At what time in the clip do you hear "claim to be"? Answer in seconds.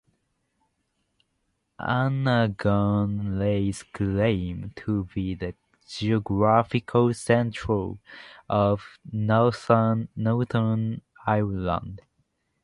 3.83-5.35